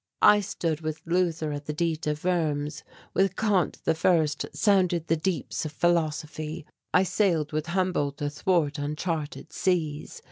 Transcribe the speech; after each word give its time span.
I 0.23 0.39
stood 0.39 0.81
with 0.81 0.99
Luther 1.05 1.51
at 1.51 1.65
the 1.65 1.73
Diet 1.73 2.07
of 2.07 2.23
Worms. 2.25 2.81
With 3.13 3.35
Kant 3.35 3.77
I 3.85 3.93
sounded 4.25 5.05
the 5.05 5.15
deeps 5.15 5.63
of 5.63 5.71
philosophy. 5.73 6.65
I 6.91 7.03
sailed 7.03 7.51
with 7.51 7.67
Humboldt 7.67 8.19
athwart 8.19 8.79
uncharted 8.79 9.53
seas. 9.53 10.19